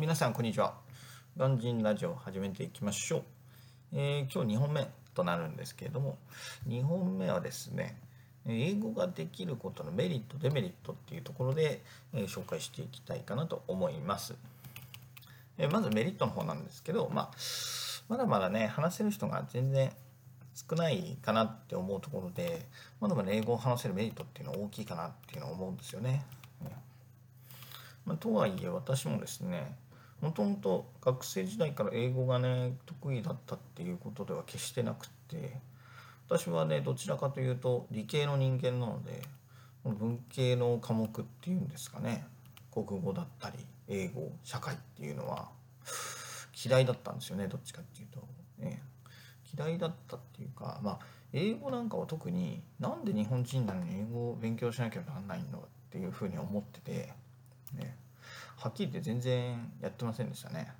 [0.00, 0.72] 皆さんこんにちは。
[1.36, 3.22] ガンジンラジオ始めていきましょう。
[3.92, 6.16] えー、今日2本目となるんですけれども、
[6.66, 8.00] 2本目はですね、
[8.46, 11.82] 英語ができることのメリット、デメリットっていうところで、
[12.14, 14.34] えー、紹介していきたいかなと思います。
[15.58, 17.30] えー、まずメリットの方なんですけど、まあ、
[18.08, 19.92] まだまだね、話せる人が全然
[20.54, 22.64] 少ないかなって思うところで、
[23.02, 26.24] まだまだ英語を話せるメリットっていうのは大きいかなっていうのを思うんですよね。
[28.06, 29.76] ま、とはいえ私もですね
[30.20, 35.56] もともと学生時代から英語がね得意だったっていうことでは決してなくて
[36.28, 39.22] 私はねどちらかというと理系の人間なので
[39.84, 42.26] 文系の科目っていうんですかね
[42.70, 43.56] 国語だったり
[43.88, 45.48] 英語社会っていうのは
[46.64, 48.20] 嫌いだったんですよねどっちかっていうと、
[48.58, 48.82] ね、
[49.56, 50.98] 嫌いだったっていうかまあ
[51.32, 57.12] 英語なんかは特になんで日本人なのに英語を勉強しなきゃならないのっていうふうに思ってて
[57.74, 57.96] ね、
[58.60, 60.72] はっきり言って全然やってませんでしたね。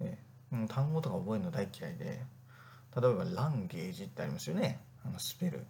[0.00, 0.18] ね
[0.68, 2.20] 単語とか覚えるの大嫌いで。
[2.94, 4.80] 例えばランゲージってありますよね。
[5.04, 5.64] あのスペル。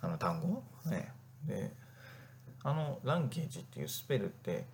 [0.00, 1.10] あの単語、ね、
[1.46, 1.72] で
[2.62, 4.66] あのランゲージっていうスペルって、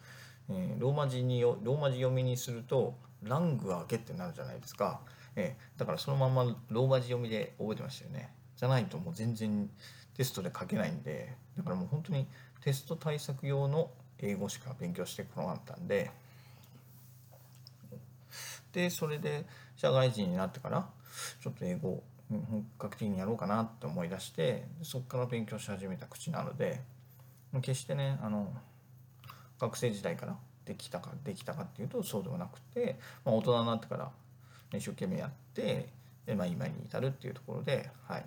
[0.50, 5.00] えー、ローマ字にローマ字読みにするとラングアゲってなるじゃないですか、
[5.36, 8.30] えー、だからそのままローマ字読みで覚えてましたよね。
[8.56, 9.70] じゃないともう全然
[10.16, 11.34] テストで書けないんで。
[11.56, 12.26] だからもう本当に
[12.62, 16.10] テスト対策用の英語しか勉強してこなかったんで
[18.72, 19.44] でそれで
[19.76, 20.86] 社会人になってから
[21.42, 26.80] ちょっと英語本格的にやろうかなって思い出してそこから勉強し始めた口なので
[27.60, 28.50] 決してねあの
[29.58, 34.10] 学生時代からできたかできたかっていうとそうではなくて、まあ、大人になってから
[34.72, 35.88] 一生懸命やって
[36.24, 38.24] で、まあ、今に至るっていうところではい。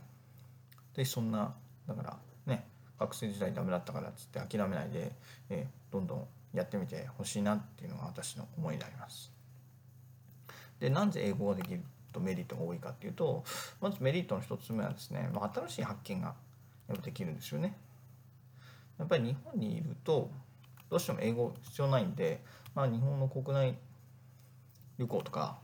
[0.95, 1.53] でそんな
[1.87, 2.17] だから
[2.99, 5.11] 学生時代ダメだったからっつって諦めないで、
[5.49, 9.31] え、どんどんやってみてほしいなっていうのが私の思いであります。
[10.79, 13.43] でなぜ英語ができるとメリットが多いかっていうと
[13.81, 16.33] まずメリットの一つ目はですね、まあ、新しい発見が
[16.87, 17.75] やっぱできるんですよね。
[18.97, 20.29] やっぱり日本にいると
[20.89, 22.41] どうしても英語必要ないんで、
[22.73, 23.77] まあ、日本の国内
[24.97, 25.57] 旅行とか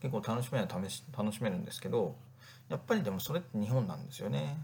[0.00, 2.14] 結構楽しめる試し楽しめるんですけど
[2.70, 4.56] やっぱりでもそれって日本なんですよね。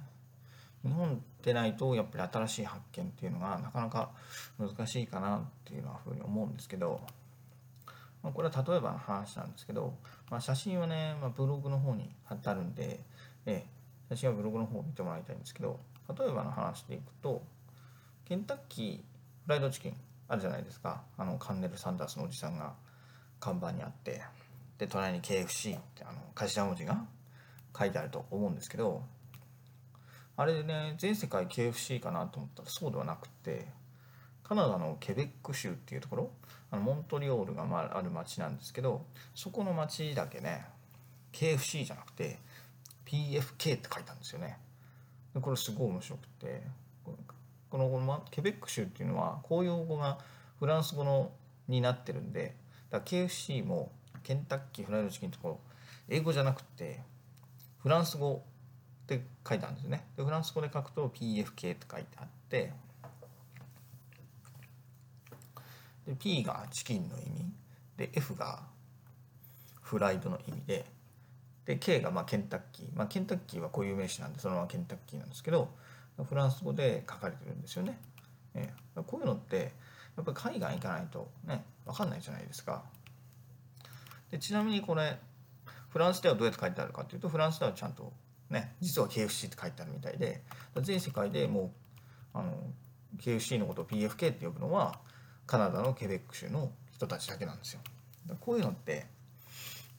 [0.86, 4.10] 日本でないとやっぱり新しい発見っていうのがなかなか
[4.58, 7.00] 難しいかなっていうのはふうに思うんですけど、
[8.22, 9.94] まあ、これは例えばの話なんですけど、
[10.30, 13.00] まあ、写真はね、まあ、ブログの方に貼ってあるんで、
[13.46, 13.64] え
[14.08, 15.80] 写真はブログの方を見てもらいたいんですけど
[16.16, 17.42] 例えばの話でいくと
[18.24, 19.02] ケンタッキーフ
[19.50, 19.96] ライドチキン
[20.28, 21.02] あるじゃないですか。
[21.16, 22.74] あのカンネル・サンダースのおじさんが
[23.38, 24.22] 看板にあって
[24.78, 27.04] で隣に KFC ってあの頭文字が
[27.78, 29.02] 書いてあると思うんですけど
[30.36, 33.66] あれでね全世界 KFC かなと思ったらそうではなくて
[34.42, 36.30] カナダのケベック州っていうところ
[36.70, 39.04] あのモントリオールがまあある町なんですけど
[39.34, 40.66] そこの町だけね
[41.32, 42.38] KFC じゃなくて
[43.06, 44.58] PFK って書いたんですよね。
[45.34, 46.62] でこれすごい面白くて
[47.70, 50.18] このこのケベック州っていうのは公用語が
[50.58, 51.30] フランス語の
[51.68, 52.54] になってるんで
[52.90, 53.92] だから KFC も
[54.22, 55.60] ケンタッキーフライドチキンとこ
[56.08, 57.00] 英語じゃなくて
[57.78, 58.42] フランス語
[59.06, 62.72] って書いてあるんですねでフランス語で書くと PFK って書いてあって
[66.06, 67.52] で P がチキンの意味
[67.96, 68.62] で F が
[69.80, 70.84] フライドの意味で
[71.64, 75.68] で K がまあケンタッキー、まあ、ケンタッキーは固有名詞なんでそのままケンタッキーなんですけど
[76.28, 77.98] フランス語で書かれてるんですよね。
[78.54, 79.72] えー、こういうのって
[80.16, 82.84] やっぱり海外行かないとね分かんないじゃないですか。
[84.30, 85.18] でちなみにこれ
[85.90, 88.12] フランスではどうやって書いてあるかっていうとフランスではちゃんと
[88.50, 90.42] ね、実は KFC って書いてあるみたいで
[90.80, 91.72] 全世界でも
[92.34, 92.52] うあの
[93.18, 94.98] KFC のことを PFK って呼ぶのは
[95.46, 97.80] カナダのケベック州の人たちだけなんですよ。
[98.40, 99.06] こういうのって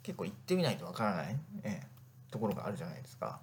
[0.03, 1.81] 結構行ってみないとわからない、え
[2.29, 3.39] ところがあるじゃないですか。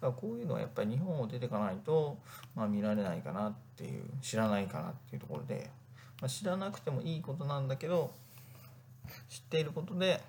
[0.00, 2.18] からこういうのはやっぱり日本を出ていかないと、
[2.54, 5.70] まあ、見られないかなっていう知らないかなっていうところで、
[6.20, 8.12] まあ、知らなくてもいいことなんだけど
[9.28, 10.20] 知っていることで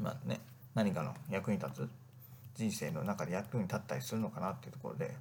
[0.00, 0.40] まあね
[0.74, 1.88] 何かの役に立つ
[2.62, 5.14] 人生の中で役に立ったりするのかなっていうところで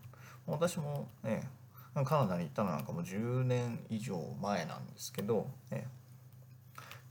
[0.46, 1.50] 私もね
[1.94, 5.88] カナダに行ったのなんかもう10年以上前なんですけど、ね、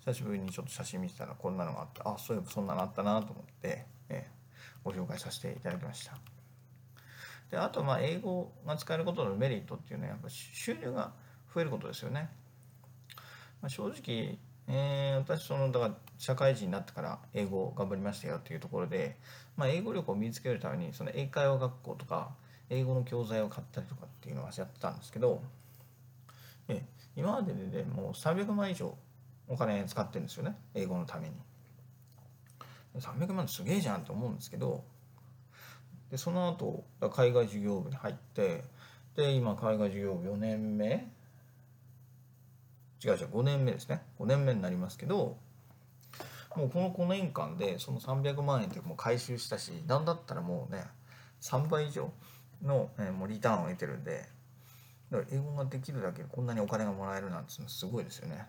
[0.06, 4.30] 久しぶりにちょっと写真見てたらこんなのがあってあそういえばそんなのあったなと思って、ね、
[4.82, 6.16] ご紹介させていただきました。
[7.50, 11.12] であとまあ英語が使えることのメリットっていうのはやっぱ収入が
[11.52, 12.30] 増えることですよね、
[13.60, 14.38] まあ、正直
[14.72, 19.16] えー、私そのだから社会人になってから英語を頑張りましたよっていうところで、
[19.56, 22.30] まあ、英語力を身につけるためにその英会話学校とか
[22.68, 25.42] 英語の教材を買ったりとかっていうのはやってたんですけど
[26.68, 26.84] え
[27.16, 28.96] 今まででねもう300万以上
[29.48, 31.34] お金使ってるんですよね英語のために。
[32.98, 34.84] 300万すげえじゃんと思うんですけど
[36.10, 38.64] でその後海外事業部に入って
[39.14, 41.08] で今海外事業部4年目
[43.02, 45.36] 違う違う5年目ですね5年目になりますけど
[46.56, 50.84] もうこの5年間でその300万円ってもう回収したし何だったらもうね
[51.40, 52.10] 3倍以上
[52.62, 54.28] の、えもうリターンを得てるんで
[55.10, 58.46] だから英語ができるだけこんなにお金がもらえるなんてすごいですよね。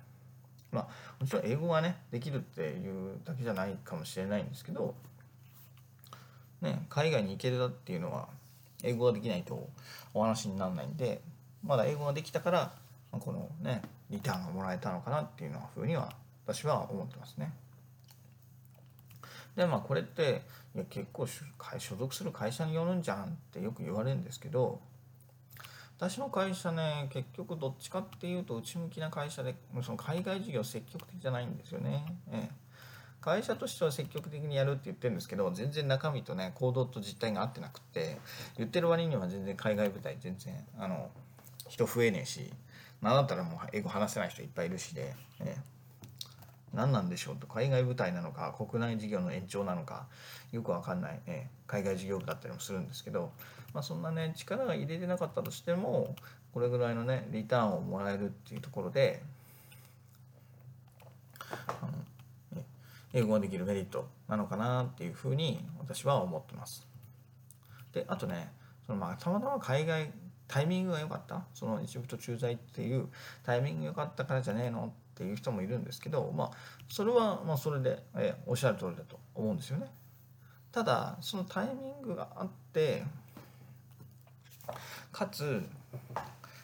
[0.71, 0.87] まあ
[1.19, 4.95] もちろん英語がねできるっていうだけじゃないかもしれないんですけど、
[6.61, 8.29] ね、海外に行けるだっていうのは
[8.83, 9.69] 英語ができないと
[10.13, 11.21] お話にならないんで
[11.63, 12.73] まだ英語ができたから
[13.11, 16.11] このねリターンがもらえたのかなっていうのふうには
[16.45, 17.51] 私は思ってますね。
[19.55, 20.43] でまあこれって
[20.75, 24.79] いや結構所属する会社によるんじゃんってよく言われるんですけど
[25.97, 32.05] 私の会社ね結局どっちかっていうと内向きな会社でその海外事業積極的じゃないんですよね。
[32.31, 32.61] ええ
[33.21, 38.17] 会社としては積極的にやるって言ってるんですけど全然中身とね行動と実態が合ってなくって
[38.57, 41.11] 言ってる割には全然海外舞台全然あの
[41.69, 42.51] 人増えねえし
[43.01, 45.55] 何だったらもう英語話せない人いっぱいいるしで、え
[46.73, 47.47] 何なんでしょうと。
[47.47, 50.07] 海外舞台なのか国内事業の延長なのか
[50.51, 53.31] よくわかんない、え海外事業部だったりもするんですけど、
[53.73, 56.15] まあ、そんなね力が入れてなかったとしても
[56.53, 59.21] これぐらいのねリターンをもらえるっていうところで
[61.49, 62.61] あの
[63.13, 66.85] 英語ができるメリットなのかなっていうふうに私は思ってます。
[67.93, 68.51] であとね
[68.85, 70.11] そのまあたまたま海外
[70.51, 71.45] タイミングが良かった？
[71.53, 73.07] そのエジプト駐在っていう
[73.43, 76.51] タイミング良かったからじゃねえのっていう人もいるんですけどまあ
[76.89, 79.87] それはまあそれで、えおっしゃる通りだと思うんですよね。
[80.73, 83.03] ただそのタイミングがあって
[85.11, 85.63] かつ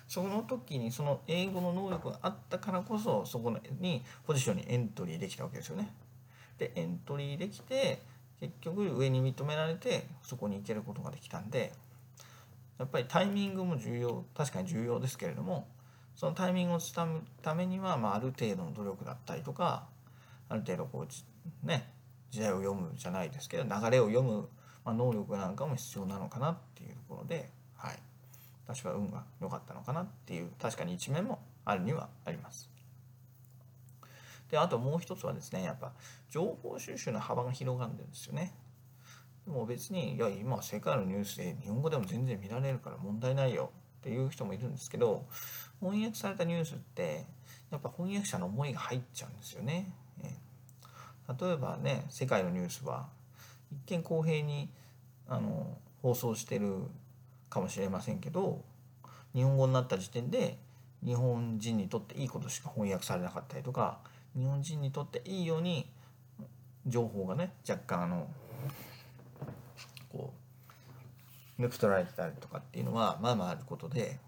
[0.07, 5.89] その時にその英語の能力があったからこそそこにポジションにエントリーできたわけですよね。
[6.57, 8.01] でエントリーできて
[8.39, 11.74] 結局上に認められてそこに行けることができたんで
[12.79, 15.68] やっぱりタイミングも重要確かに重要ですけれども
[16.15, 19.88] そのタイミングをつかむためには、まあ、ある程度の努力だったりとか
[20.50, 21.89] ある程度こうね
[22.31, 24.50] 時代を読むじゃないですけど流れを読む、
[24.83, 28.00] まあ、能力なんかも必要なのかなっていうところで、はい、
[28.68, 32.69] 私は運が良かったのかなっていう確かに一面もあるにはあります。
[34.50, 35.91] であともう一つはですねやっぱ
[36.29, 38.53] 情報収集の幅が広がるんですよね。
[39.47, 45.25] もう別にいや今世界のニュースで日本語でも全然見られるから問題ないよっていう人もいるんですけど
[45.79, 47.25] 翻訳されたニュースって
[47.71, 49.91] やっぱ翻訳者の思いが入っちゃうんですよね。
[51.39, 53.07] 例えばね世界のニュースは
[53.71, 54.69] 一見公平に
[55.27, 56.83] あの放送してる
[57.50, 58.63] かもしれませんけど
[59.33, 60.57] 日本語になった時点で
[61.05, 64.00] 日本人にとっていいことしか翻訳されなかったりとか
[64.38, 65.89] 日本人にとっていいように
[66.85, 68.27] 情報がね若干あの
[70.09, 70.38] こう
[71.59, 74.19] 抜き取られてたりとかっていうのはまあまああることで、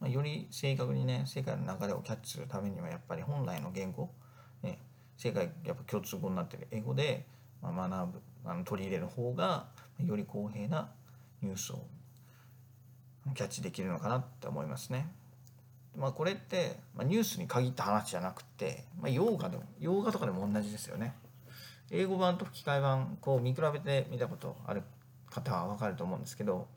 [0.00, 4.10] まあ、より正確にね世界の流れをキャッチするためにはやっぱり本来の言語、
[4.62, 4.78] ね、
[5.16, 7.26] 世界やっぱ共通語になってる英語で
[7.62, 7.74] 学
[8.12, 9.66] ぶあの取り入れる方が
[10.04, 10.90] より公平な
[11.40, 11.86] ニュースを
[13.34, 15.08] キャッチできるのかなって思いますね。
[15.96, 21.14] まあ、これって、まあ、ニュースに限った話じゃなくて、まあ、洋画でも洋画とかでも同じですよね。
[21.90, 24.82] 英語版と吹き替え版こう見比べてみたことある
[25.34, 26.68] 方は分かると思うんですけど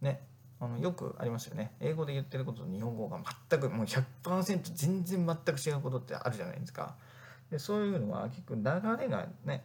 [0.00, 0.20] ね
[0.60, 1.72] あのよくありますよね。
[1.80, 6.96] 英語で言ってることと日本語が全くもう100%全然全く違うことってあるじゃないですか。
[7.50, 9.64] でそういうのは結構流れがね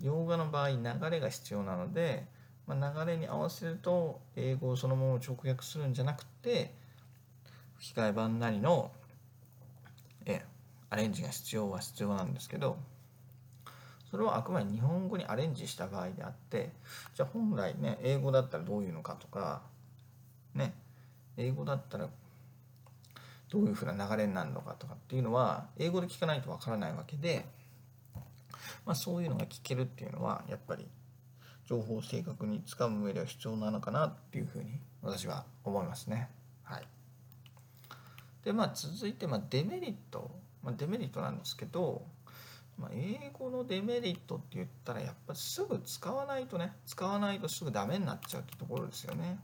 [0.00, 0.76] 洋画の場合流
[1.08, 2.26] れが必要なので、
[2.66, 6.74] まあ、流れに合わせると英語をそのまま直訳するんじゃなくて
[7.76, 8.90] 吹き替え版なりの
[10.26, 10.44] え
[10.90, 12.76] アレンジが必要は必要なんですけど
[14.14, 16.70] それはあくまで日本語にアレンジした場合であって
[17.16, 19.62] じゃあ本来ね英語だったらどういうのかとか
[20.54, 20.72] ね
[21.36, 22.08] 英語だったら
[23.50, 27.44] どういうふうな流れになるのかとかっていうのは英語で聞かないとわからないわけで、
[28.86, 30.86] まあ、そういうのが聞けるっていうのはやっぱり
[31.68, 36.28] 情報を正確につかむ上では必要なのかなっていうふうに私は思いますね。
[36.62, 36.84] はい、
[38.44, 40.30] でまあ続いてまあデメリット、
[40.62, 42.13] まあ、デメリットなんですけど
[42.78, 49.38] まあ、英語のデメリットって言ったらやっぱすぐ使わないとね使わないとすぐダメになっちゃうってところですよね。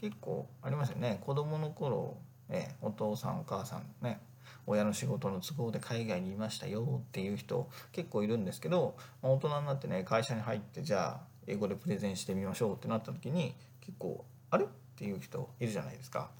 [0.00, 1.20] 結構ありますよね。
[1.24, 2.18] 子供の頃、
[2.50, 4.20] えお父さんお母さんね
[4.66, 16.30] 親の仕事の都合で海外にいましたよっていう人結構いるんですけど、まあ、大人になってね会社に入ってじゃあ英語でプレゼンしてみましょうってなった時に結構あれっていう人いるじゃないですか。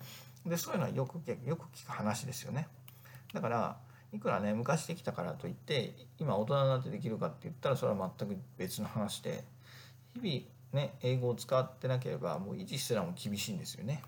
[0.46, 1.16] でそういうのはよく
[1.46, 2.68] よく聞く話ですよね。
[3.32, 3.76] だから
[4.14, 9.44] いくらね昔できたからといって今大人になってできるかって言ったらそれは全く別の話で
[10.14, 14.02] 日々ね英語を使ってなければもう維持すらも厳しいんですよね。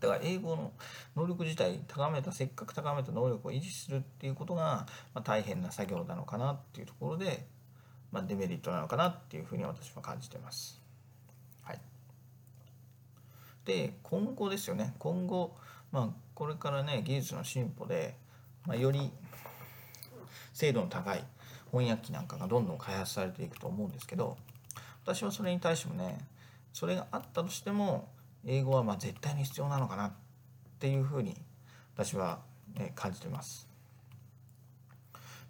[0.00, 0.72] だから英語の
[1.16, 7.46] 能力自体高めたせっかく高めた能力を維持するっていうことが、まあ、大変な作業なのかなっていうところで、
[8.12, 10.78] まあ、デメリットなのかなっていうふうに私は感じてます。
[11.62, 11.80] はい、
[13.64, 14.94] で今後ですよね。
[14.98, 15.56] 今後、
[15.90, 18.14] まあ、これからね技術の進歩で、
[18.66, 19.10] まあ、より
[20.52, 21.24] 精度の高い
[21.70, 24.36] 翻訳機なんかがどんどん開発されていくと思うんですけど
[25.04, 26.18] 私はそれに対してもね
[26.72, 28.08] それがあったとしても
[28.46, 30.12] 英語はま絶対に必要なのかなっ
[30.78, 31.36] ていうふうに
[31.94, 32.40] 私は、
[32.76, 33.68] ね、感じてます。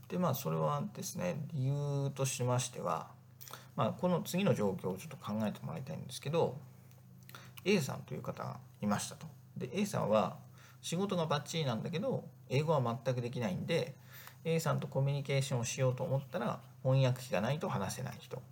[0.08, 3.08] でまあそれはですね理由としましては、
[3.74, 6.58] まあ、この次の状況をちょっと考えてもらいたいんですけど
[7.64, 9.26] A さんという方がいましたと。
[9.56, 10.36] で A さんは
[10.84, 13.94] 仕事がバッチリなんだけど英語は全くできないんで
[14.44, 18.42] A さんとコミュニケーションをしようと思ったら翻訳機がないと話せない人。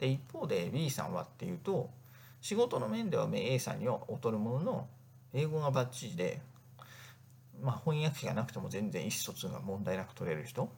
[0.00, 1.88] で一方で B さんはっていうと
[2.40, 4.88] 仕事の面では A さんには劣るものの
[5.32, 6.40] 英語がバッチリで、
[7.62, 10.68] まあ、翻訳機がなくても全然意思疎通が問題なく取れる人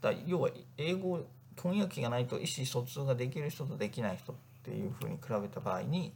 [0.00, 6.14] だ要は英語翻訳機がないと意思疎通ができる人とできない人っていうふうに比べた場合に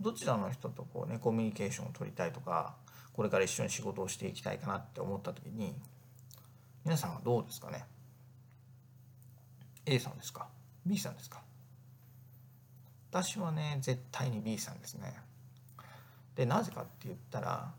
[0.00, 2.74] どちらの人とこう、ね、コミュニケーションを取りたいとか
[3.12, 5.74] これから一緒に仕事をしていきたいかなって思った時に
[6.84, 7.84] 皆さんはどうですかね
[9.84, 10.48] ？A さんですか
[10.86, 11.42] ？B さんですか？
[13.10, 15.14] 私はね絶対に B さんですね。
[16.36, 17.72] でなぜかって言ったら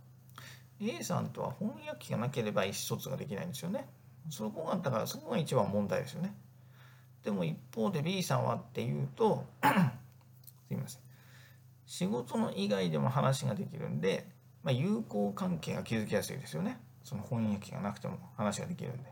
[0.80, 3.88] A さんとは翻訳機がなければ意思疎通ができないんですよね。
[4.30, 6.36] そこがだからそこが一番問題ですよね。
[7.24, 9.46] でも一方で B さんはっていうと
[10.68, 11.01] すいません。
[11.92, 14.26] 仕事の以外でも話ができるんで、
[14.64, 19.12] まあ、友好関係が築きやすいですよねその翻訳がなくても話ができるんで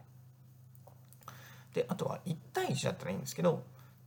[1.74, 3.64] であとは1対1だったらいいんですけど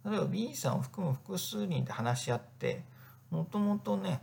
[0.07, 2.83] 例えば B さんを含む複数人で話し合って
[3.31, 4.23] もともとね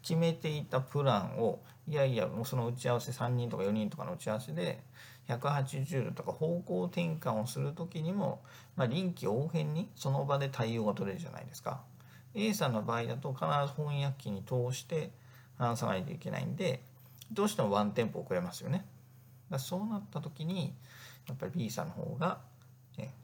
[0.00, 4.82] 決めていたプランをいやいやもうその打ち合わせ3人とか4人とかの打ち合わせで
[5.28, 8.40] 180度とか方向転換をする時にも、
[8.76, 11.82] まあ、臨機応変にその場で対応が取れるじゃないですか。
[12.36, 15.10] A さんの場合だと必ず翻訳機に通して
[15.58, 16.82] 話さないといけないんで
[17.32, 18.86] どうしてもワンテンポ遅れますよね。
[19.50, 20.74] だそうなった時に
[21.26, 22.40] やっぱり B さんの方が、
[22.98, 23.14] ね、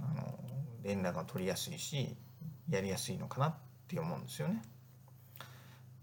[0.00, 0.38] あの
[0.82, 2.16] 連絡が取りやすいし
[2.68, 3.54] やりやすいのかなっ
[3.86, 4.62] て思うんですよね。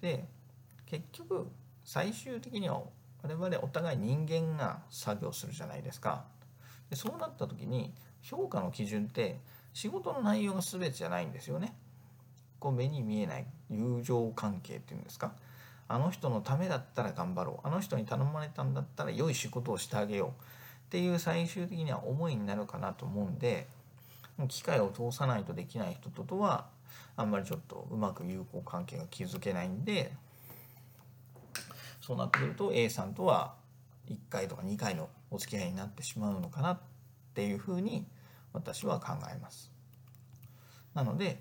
[0.01, 0.25] で
[0.85, 1.49] 結局
[1.83, 2.81] 最終的には
[3.23, 6.25] 我々お互い人間が作業するじゃないですか。
[6.89, 9.39] でそうなった時に評価の基準って
[9.73, 11.75] 仕事の内容が全てじゃないんですよね。
[12.59, 15.33] こう目に見えない友情関係っていうんですか。
[15.87, 17.67] あの人のためだったら頑張ろう。
[17.67, 20.29] あの人に頼まれたんだったら良い仕事をしてあげよう。
[20.29, 20.33] っ
[20.89, 23.67] ていう最終的には思いになるかなと思うんで
[24.47, 26.65] 機械を通さないとできない人ととは
[27.15, 30.11] あんまりちょっとうまく友好関係が築けないんで
[32.01, 33.53] そうなってくると A さんとは
[34.09, 36.79] 1回とか2回のお付き合いになってしまうのかなっ
[37.35, 38.07] ていうふうに
[38.51, 39.71] 私は考えます。
[40.95, 41.39] なので、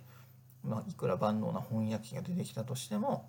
[0.68, 3.28] まあ、いくら万能な翻訳機が出てきたとしても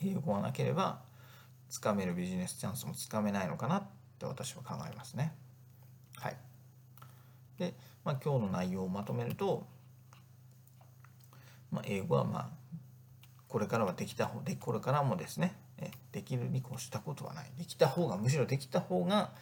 [0.00, 1.00] 英語がなければ
[1.68, 3.82] つかめるビジネスチャンスもつかめないのかなっ
[4.18, 5.34] て私は考えますね。
[6.18, 6.36] はい。
[7.58, 9.66] で、まあ、今日の内容をまとめると、
[11.72, 12.48] まあ、英語はまあ
[13.48, 15.56] これからはできた方でこれからもですね
[16.12, 19.32] できるに越したことはないできた方がむしろできた方が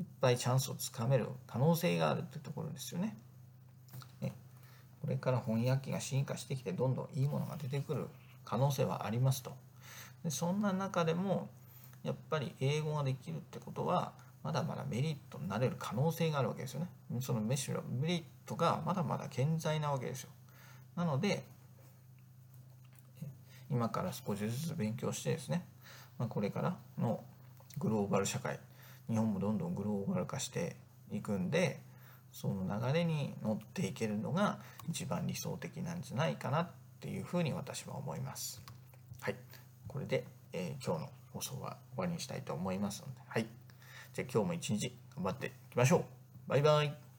[0.00, 3.16] いっぱいチャンスをつかめる可能性があるってところですよね。
[5.12, 8.06] これから翻訳機が進化してきてどんどんいいものが出てくる
[8.46, 9.52] 可能性はありますと。
[10.24, 11.50] でそんな中でも
[12.02, 16.88] やっぱり英語ができるってことはまだまだメリットになれる可能性があるわけですよね。
[17.20, 20.30] そのむしろメリットがまだまだ健在なわけですよ。
[20.96, 21.44] なので
[23.70, 25.66] 今から少しずつ勉強してですね、
[26.18, 27.22] まあ、これからの
[27.76, 28.58] グローバル社会
[29.10, 30.76] 日本もどんどんグローバル化して
[31.10, 31.80] いくんで
[32.32, 34.58] その流れに乗っていけるのが
[34.88, 36.70] 一番理想的なんじゃないかなっ
[37.00, 38.62] ていうふうに私は思います。
[39.20, 39.36] はい、
[39.86, 43.46] これで、えー、今日の放送は終わりにしたいと思いますので、はい。
[44.14, 46.04] じゃあ今日も一日頑張っていきましょう。
[46.48, 47.11] バイバイ。